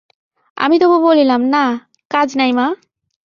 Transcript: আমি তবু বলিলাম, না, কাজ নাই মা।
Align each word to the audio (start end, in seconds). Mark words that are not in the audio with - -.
আমি 0.57 0.75
তবু 0.79 0.97
বলিলাম, 1.01 1.41
না, 1.45 1.63
কাজ 2.11 2.29
নাই 2.37 2.51
মা। 2.51 2.67